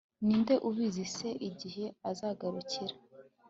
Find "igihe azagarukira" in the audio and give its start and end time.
1.49-2.95